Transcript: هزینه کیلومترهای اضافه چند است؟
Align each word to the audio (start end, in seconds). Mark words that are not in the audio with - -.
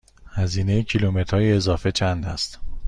هزینه 0.35 0.83
کیلومترهای 0.83 1.51
اضافه 1.53 1.91
چند 1.91 2.25
است؟ 2.25 2.59